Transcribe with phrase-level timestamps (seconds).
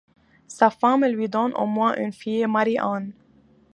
[0.47, 3.13] Sa femme lui donne au moins une fille, Marie-Anne.